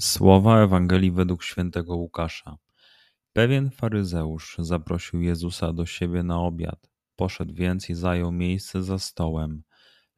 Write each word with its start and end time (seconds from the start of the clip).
Słowa 0.00 0.62
Ewangelii 0.62 1.10
według 1.10 1.42
świętego 1.42 1.96
Łukasza. 1.96 2.58
Pewien 3.32 3.70
faryzeusz 3.70 4.56
zaprosił 4.58 5.22
Jezusa 5.22 5.72
do 5.72 5.86
siebie 5.86 6.22
na 6.22 6.40
obiad. 6.40 6.90
Poszedł 7.16 7.54
więc 7.54 7.90
i 7.90 7.94
zajął 7.94 8.32
miejsce 8.32 8.82
za 8.82 8.98
stołem. 8.98 9.62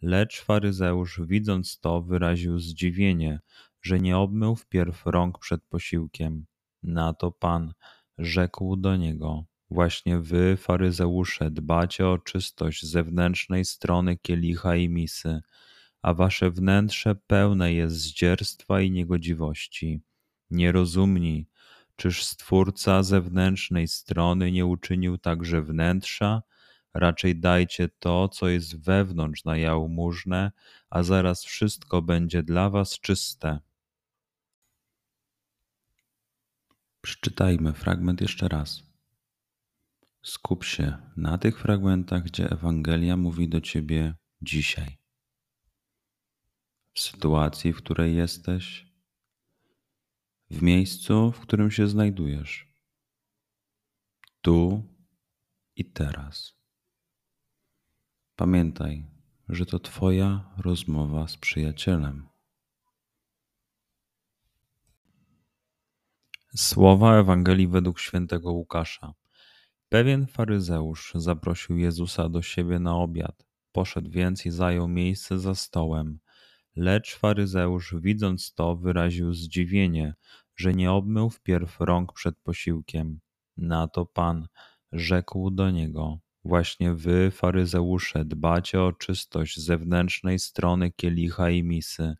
Lecz 0.02 0.40
faryzeusz, 0.40 1.20
widząc 1.24 1.80
to, 1.80 2.02
wyraził 2.02 2.58
zdziwienie, 2.58 3.40
że 3.82 4.00
nie 4.00 4.18
obmył 4.18 4.56
wpierw 4.56 5.06
rąk 5.06 5.38
przed 5.38 5.64
posiłkiem. 5.64 6.46
Na 6.82 7.14
to 7.14 7.30
Pan 7.32 7.72
rzekł 8.18 8.76
do 8.76 8.96
niego: 8.96 9.44
Właśnie 9.70 10.18
wy, 10.18 10.56
faryzeusze, 10.56 11.50
dbacie 11.50 12.08
o 12.08 12.18
czystość 12.18 12.86
zewnętrznej 12.86 13.64
strony 13.64 14.16
kielicha 14.16 14.76
i 14.76 14.88
misy 14.88 15.40
a 16.02 16.14
wasze 16.14 16.50
wnętrze 16.50 17.14
pełne 17.14 17.72
jest 17.72 17.96
zdzierstwa 17.96 18.80
i 18.80 18.90
niegodziwości. 18.90 20.00
Nierozumni, 20.50 21.46
czyż 21.96 22.24
Stwórca 22.24 23.02
zewnętrznej 23.02 23.88
strony 23.88 24.52
nie 24.52 24.66
uczynił 24.66 25.18
także 25.18 25.62
wnętrza? 25.62 26.42
Raczej 26.94 27.36
dajcie 27.36 27.88
to, 27.88 28.28
co 28.28 28.48
jest 28.48 28.84
wewnątrz 28.84 29.44
na 29.44 29.56
jałmużnę, 29.56 30.52
a 30.90 31.02
zaraz 31.02 31.44
wszystko 31.44 32.02
będzie 32.02 32.42
dla 32.42 32.70
was 32.70 33.00
czyste. 33.00 33.58
Przeczytajmy 37.00 37.72
fragment 37.72 38.20
jeszcze 38.20 38.48
raz. 38.48 38.82
Skup 40.22 40.64
się 40.64 40.96
na 41.16 41.38
tych 41.38 41.60
fragmentach, 41.60 42.22
gdzie 42.22 42.50
Ewangelia 42.50 43.16
mówi 43.16 43.48
do 43.48 43.60
ciebie 43.60 44.14
dzisiaj 44.42 44.99
w 46.94 47.00
sytuacji, 47.00 47.72
w 47.72 47.76
której 47.76 48.16
jesteś, 48.16 48.90
w 50.50 50.62
miejscu, 50.62 51.32
w 51.32 51.40
którym 51.40 51.70
się 51.70 51.88
znajdujesz, 51.88 52.74
tu 54.40 54.82
i 55.76 55.84
teraz. 55.84 56.54
Pamiętaj, 58.36 59.06
że 59.48 59.66
to 59.66 59.78
Twoja 59.78 60.54
rozmowa 60.58 61.28
z 61.28 61.36
przyjacielem. 61.36 62.28
Słowa 66.56 67.16
Ewangelii 67.16 67.68
według 67.68 68.00
świętego 68.00 68.52
Łukasza. 68.52 69.14
Pewien 69.88 70.26
faryzeusz 70.26 71.12
zaprosił 71.14 71.76
Jezusa 71.76 72.28
do 72.28 72.42
siebie 72.42 72.78
na 72.78 72.96
obiad. 72.96 73.46
Poszedł 73.72 74.10
więc 74.10 74.46
i 74.46 74.50
zajął 74.50 74.88
miejsce 74.88 75.38
za 75.38 75.54
stołem 75.54 76.18
Lecz 76.76 77.16
faryzeusz, 77.16 77.94
widząc 78.00 78.54
to, 78.54 78.76
wyraził 78.76 79.34
zdziwienie, 79.34 80.14
że 80.56 80.74
nie 80.74 80.92
obmył 80.92 81.30
wpierw 81.30 81.80
rąk 81.80 82.12
przed 82.12 82.36
posiłkiem. 82.38 83.20
Na 83.56 83.88
to 83.88 84.06
Pan 84.06 84.48
rzekł 84.92 85.50
do 85.50 85.70
niego: 85.70 86.18
Właśnie 86.44 86.94
wy, 86.94 87.30
faryzeusze, 87.30 88.24
dbacie 88.24 88.82
o 88.82 88.92
czystość 88.92 89.60
zewnętrznej 89.60 90.38
strony 90.38 90.92
kielicha 90.92 91.50
i 91.50 91.62
misy, 91.62 92.14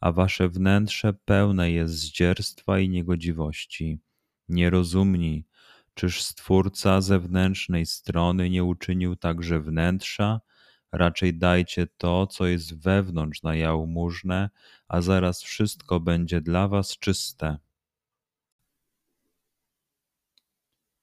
a 0.00 0.12
wasze 0.12 0.48
wnętrze 0.48 1.12
pełne 1.12 1.70
jest 1.70 1.94
zdzierstwa 1.94 2.78
i 2.78 2.88
niegodziwości. 2.88 3.98
Nierozumni, 4.48 5.46
czyż 5.94 6.22
Stwórca 6.22 7.00
zewnętrznej 7.00 7.86
strony 7.86 8.50
nie 8.50 8.64
uczynił 8.64 9.16
także 9.16 9.60
wnętrza? 9.60 10.40
Raczej 10.94 11.38
dajcie 11.38 11.86
to, 11.86 12.26
co 12.26 12.46
jest 12.46 12.82
wewnątrz 12.82 13.42
na 13.42 13.54
jałmużnę, 13.54 14.50
a 14.88 15.00
zaraz 15.00 15.42
wszystko 15.42 16.00
będzie 16.00 16.40
dla 16.40 16.68
was 16.68 16.98
czyste. 16.98 17.58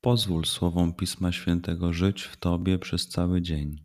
Pozwól 0.01 0.46
słowom 0.46 0.94
Pisma 0.94 1.31
Świętego 1.31 1.94
żyć 1.94 2.24
w 2.24 2.38
Tobie 2.38 2.80
przez 2.80 3.07
cały 3.07 3.41
dzień. 3.41 3.84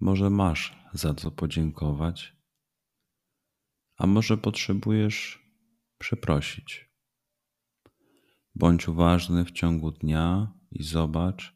Może 0.00 0.30
masz 0.30 0.78
za 0.92 1.14
co 1.14 1.30
podziękować, 1.30 2.36
a 3.96 4.06
może 4.06 4.36
potrzebujesz 4.36 5.46
przeprosić. 5.98 6.90
Bądź 8.54 8.88
uważny 8.88 9.44
w 9.44 9.52
ciągu 9.52 9.92
dnia 9.92 10.52
i 10.70 10.82
zobacz, 10.82 11.55